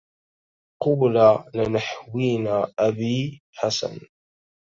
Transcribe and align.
قولا 0.83 1.45
لنحوينا 1.53 2.71
أبي 2.79 3.41
حسن 3.55 3.99